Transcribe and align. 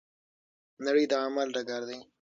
نړۍ 0.85 1.03
د 1.11 1.13
عمل 1.23 1.47
ډګر 1.55 1.81
دی. 1.89 1.99